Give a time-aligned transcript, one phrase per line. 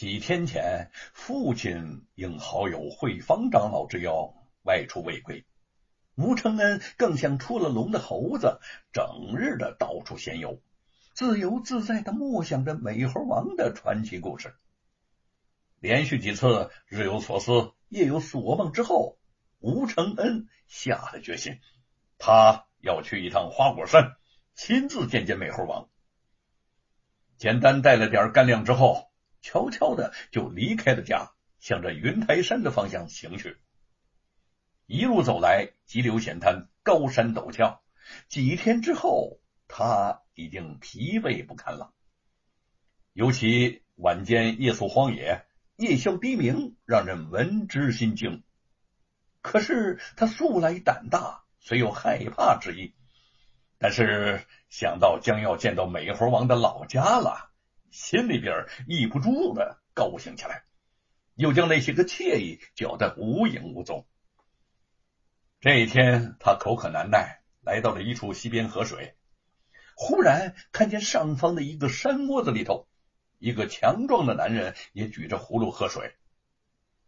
[0.00, 5.44] 几天前，父亲应好友慧芳长老之邀外出未归，
[6.14, 8.60] 吴承恩更像出了笼的猴子，
[8.94, 10.58] 整日的到处闲游，
[11.12, 14.54] 自由自在的默想着美猴王的传奇故事。
[15.80, 19.18] 连续几次日有所思、夜有所梦之后，
[19.58, 21.60] 吴承恩下了决心，
[22.16, 24.16] 他要去一趟花果山，
[24.54, 25.90] 亲自见见美猴王。
[27.36, 29.09] 简单带了点干粮之后。
[29.40, 33.56] 悄悄的就离开了家，向着云台山的方向行去。
[34.86, 37.82] 一路走来，急流险滩，高山陡峭。
[38.28, 41.92] 几天之后，他已经疲惫不堪了。
[43.12, 45.44] 尤其晚间夜宿荒野，
[45.76, 48.42] 夜宵低鸣，让人闻之心惊。
[49.42, 52.94] 可是他素来胆大，虽有害怕之意，
[53.78, 57.49] 但是想到将要见到美猴王的老家了。
[57.90, 60.64] 心里边抑不住的高兴起来，
[61.34, 64.06] 又将那些个惬意搅得无影无踪。
[65.60, 69.14] 这一天，他口渴难耐，来到了一处溪边喝水，
[69.94, 72.88] 忽然看见上方的一个山窝子里头，
[73.38, 76.14] 一个强壮的男人也举着葫芦喝水，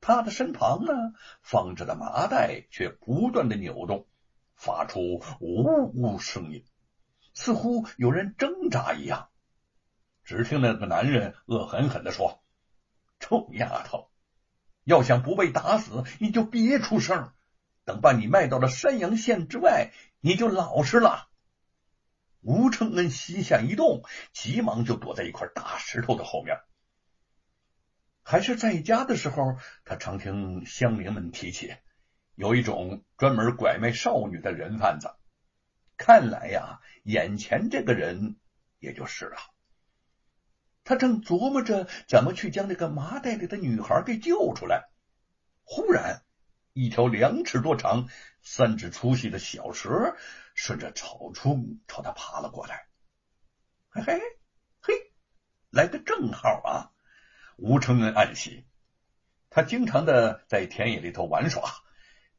[0.00, 0.92] 他的身旁呢
[1.40, 4.06] 放着的麻袋却不断的扭动，
[4.54, 6.64] 发出呜呜声音，
[7.32, 9.30] 似乎有人挣扎一样。
[10.24, 12.42] 只听那个男人恶狠狠的说
[13.20, 14.10] ：“臭丫头，
[14.84, 17.32] 要想不被打死，你就别出声。
[17.84, 21.28] 等把你卖到了山阳县之外，你就老实了。”
[22.40, 26.58] 吴承恩心下一动，急忙就躲在一块大石头的后面。
[28.24, 31.74] 还是在家的时候，他常听乡邻们提起，
[32.34, 35.12] 有一种专门拐卖少女的人贩子。
[35.96, 38.36] 看来呀，眼前这个人
[38.78, 39.36] 也就是了。
[40.84, 44.88] 他正琢磨着怎么去将那个麻袋里的女孩给救出来，
[45.62, 46.22] 忽然，
[46.72, 48.08] 一条两尺多长、
[48.42, 50.16] 三指粗细的小蛇
[50.54, 52.86] 顺着草丛朝他爬了过来。
[53.90, 54.20] 嘿嘿
[54.80, 54.94] 嘿，
[55.70, 56.90] 来个正好啊！
[57.56, 58.66] 吴承恩暗喜，
[59.50, 61.62] 他经常的在田野里头玩耍，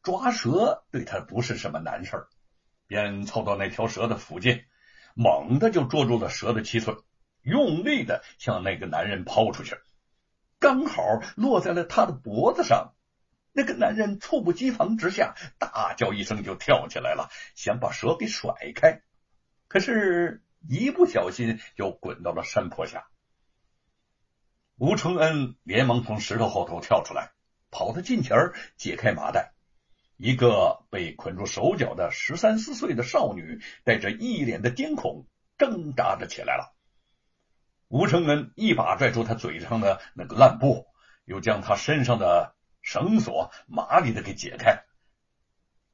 [0.01, 2.27] 抓蛇对他不是什么难事
[2.87, 4.65] 便凑到那条蛇的附近，
[5.13, 6.97] 猛地就捉住了蛇的七寸。
[7.43, 9.77] 用力的向那个男人抛出去，
[10.59, 11.03] 刚好
[11.35, 12.93] 落在了他的脖子上。
[13.55, 19.03] 那个男人猝不及防之下，大叫一声就跳起来了，想把蛇给甩开，
[19.67, 23.05] 可是，一不小心就滚到了山坡下。
[24.77, 27.31] 吴承恩连忙从石头后头跳出来，
[27.69, 28.35] 跑到近前
[28.75, 29.53] 解开麻袋，
[30.17, 35.27] 一个被捆住手脚的十三四岁的少女，带着一脸的惊恐，
[35.59, 36.72] 挣扎着起来了。
[37.93, 40.87] 吴承恩一把拽住他嘴上的那个烂布，
[41.25, 44.83] 又将他身上的绳索麻利的给解开。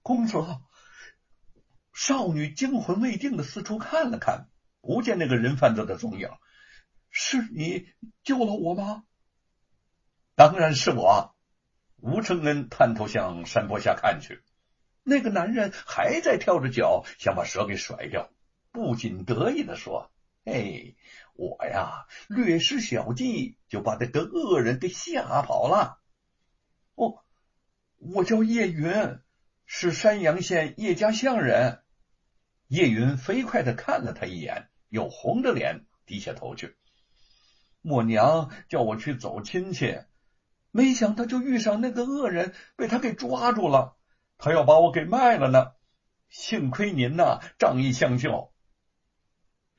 [0.02, 0.38] 公子，
[1.92, 4.48] 少女惊魂未定的四处看了看，
[4.80, 6.30] 不见那个人贩子的踪影。
[7.10, 7.90] 是你
[8.24, 9.04] 救了我吗？
[10.36, 11.36] 当然是我。
[11.98, 14.42] 吴承恩探头向山坡下看去，
[15.04, 18.32] 那个男人还在跳着脚，想把蛇给甩掉，
[18.72, 20.10] 不仅得意的说
[20.48, 20.96] ：“嘿。”
[21.40, 26.02] 我呀，略施小计就把那个恶人给吓跑了。
[26.96, 27.24] 我
[27.96, 29.20] 我叫叶云，
[29.66, 31.82] 是山阳县叶家巷人。
[32.68, 36.76] 叶云飞快的看了他一眼，又红着脸低下头去。
[37.80, 39.98] 默娘叫我去走亲戚，
[40.72, 43.96] 没想到就遇上那个恶人，被他给抓住了。
[44.38, 45.72] 他要把我给卖了呢。
[46.28, 48.52] 幸亏您呐，仗义相救。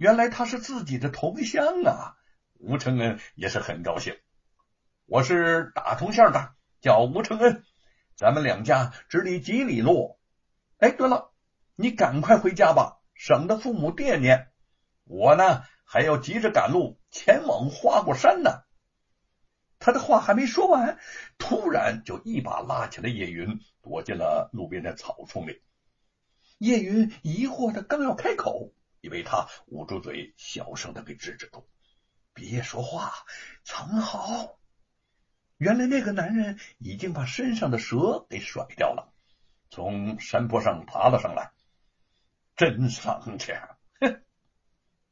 [0.01, 2.17] 原来他是自己的同乡啊！
[2.55, 4.17] 吴承恩也是很高兴。
[5.05, 7.63] 我是大同县的，叫吴承恩，
[8.17, 10.19] 咱们两家只离几里路。
[10.79, 11.35] 哎，对了，
[11.77, 14.49] 你赶快回家吧，省得父母惦念。
[15.05, 18.63] 我呢，还要急着赶路前往花果山呢。
[19.79, 20.99] 他的话还没说完，
[21.37, 25.61] 突然就一把拉起了叶云，躲进了路边的草丛里。
[26.57, 28.73] 叶云疑惑的刚要开口。
[29.01, 31.69] 以为他捂住嘴，小声的给制止住，
[32.35, 33.13] 别说话，
[33.65, 34.59] 藏好。
[35.57, 39.13] 原来那个男人已经把身上的蛇给甩掉了，
[39.71, 41.53] 从山坡上爬了上来，
[42.57, 43.53] 真丧气！
[44.01, 44.23] 哼！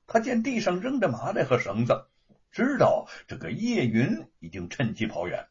[0.07, 2.09] 他见地上扔着麻袋和绳子，
[2.51, 5.49] 知道这个叶云已经趁机跑远，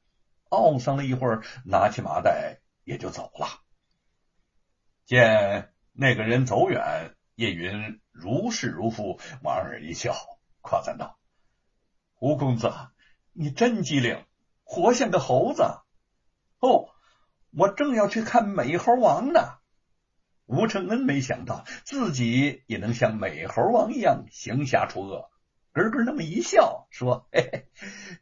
[0.50, 3.48] 懊丧了一会儿，拿起麻袋也就走了。
[5.06, 7.16] 见那个人走远。
[7.38, 10.16] 叶云如释如负，莞尔一笑，
[10.62, 11.20] 夸赞道
[12.20, 12.74] ：“吴公子，
[13.32, 14.26] 你真机灵，
[14.64, 15.62] 活像个猴子。
[16.58, 16.90] 哦，
[17.52, 19.40] 我正要去看美猴王呢。
[20.48, 25.30] 吴承恩没想到自己也能像美猴王一样行侠除恶，
[25.74, 27.70] 咯咯那么一笑，说：“嘿嘿，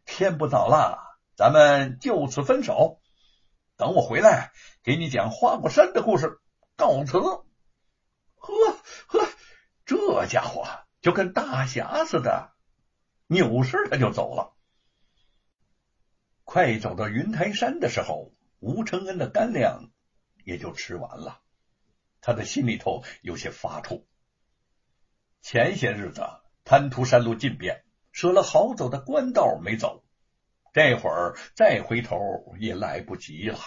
[0.04, 3.00] 天不早了，咱们就此分手。
[3.78, 4.52] 等我回来，
[4.84, 6.42] 给你讲花果山的故事。
[6.76, 7.18] 告辞。”
[10.22, 10.66] 这家伙
[11.02, 12.54] 就跟大侠似的，
[13.28, 14.56] 扭身他就走了。
[16.44, 19.92] 快走到云台山的时候，吴承恩的干粮
[20.44, 21.42] 也就吃完了。
[22.22, 24.04] 他的心里头有些发怵。
[25.42, 26.24] 前些日子
[26.64, 30.04] 贪图山路进便，舍了好走的官道没走，
[30.74, 32.18] 这会儿再回头
[32.60, 33.60] 也来不及了。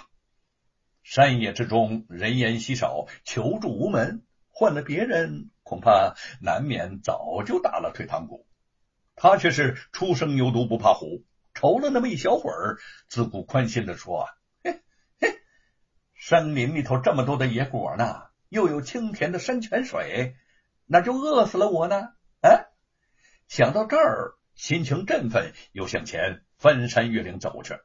[1.03, 4.27] 山野之中人烟稀少，求助无门，
[4.59, 8.45] 换了别人恐怕难免早就打了退堂鼓。
[9.15, 11.25] 他却是初生牛犊不怕虎，
[11.55, 12.77] 愁了那么一小会儿，
[13.07, 14.29] 自顾宽心的说
[14.65, 14.83] ：“嘿
[15.21, 15.39] 嘿，
[16.13, 20.35] 山林里头这么多的野果呢。”又有清甜的山泉水，
[20.87, 22.09] 那就饿死了我呢！
[22.41, 22.67] 哎，
[23.47, 27.79] 想到这儿，心情振奋，又向前翻山越岭走去。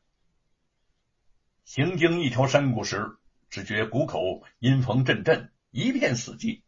[1.66, 3.18] 行经一条山谷时，
[3.52, 6.63] 只觉谷口阴风阵阵，一片死寂。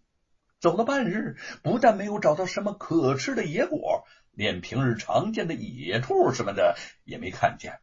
[0.65, 7.81] 走了半日，不但没有找到什么可吃的野果，连平日常见的野兔什么的也没看见。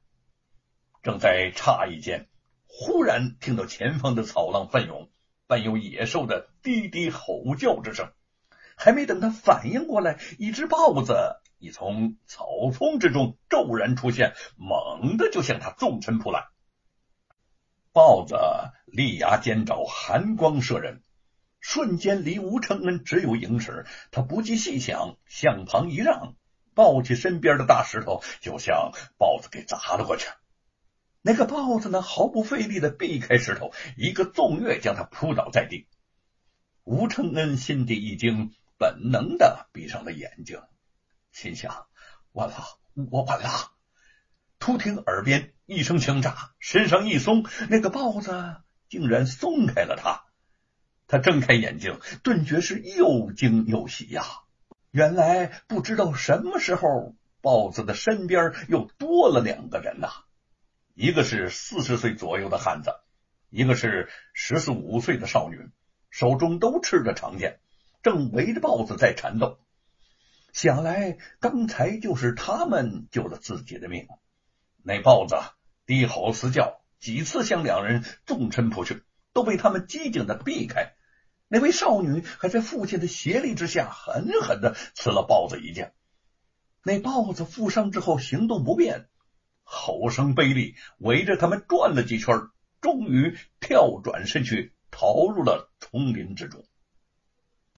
[1.00, 2.26] 正在诧异间，
[2.67, 5.12] 忽然听到前方的草浪翻涌。
[5.46, 8.11] 伴有野兽的低低吼叫之声，
[8.75, 11.14] 还没等他反应过来，一只豹子
[11.58, 16.49] 已从草丛之中骤然出现，猛地就向他纵身扑来。
[17.93, 18.35] 豹子
[18.87, 21.05] 利牙尖爪，寒光射人，
[21.62, 23.87] 瞬间离吴承恩只有影尺。
[24.11, 26.35] 他不计细想，向旁一让，
[26.75, 30.29] 抱起身边的大石头，就向豹子给砸了过去。
[31.23, 35.87] 那个豹子呢，毫不费力的避开石头，一个纵跃将他扑倒在地。
[36.85, 40.61] 吴承恩心底一惊，本能的闭上了眼睛，
[41.31, 41.87] 心想：
[42.32, 42.56] 完了，
[43.11, 43.70] 我完了！
[44.59, 48.56] 突听耳边一声枪炸，身上一松，那个豹子
[48.88, 50.25] 竟然松开了他。
[51.12, 54.25] 他睁开眼睛，顿觉是又惊又喜呀！
[54.91, 60.09] 原来不知道什么时候，豹子的身边又多了两个人呐。
[60.94, 62.94] 一个是四十岁左右的汉子，
[63.50, 65.69] 一个是十四五岁的少女，
[66.09, 67.61] 手中都持着长剑，
[68.03, 69.59] 正围着豹子在缠斗。
[70.55, 74.09] 想来刚才就是他们救了自己的命。
[74.82, 75.37] 那豹子
[75.85, 79.03] 低吼嘶叫，几次向两人纵身扑去，
[79.35, 80.94] 都被他们机警的避开。
[81.52, 85.93] 那位少女还在父亲的协力之下，狠狠的刺了豹子一剑。
[86.82, 89.06] 那豹子负伤之后行动不便。
[89.62, 92.49] 吼声悲厉，围着他们转了几圈，
[92.81, 96.64] 终于跳转身去，逃入了丛林之中。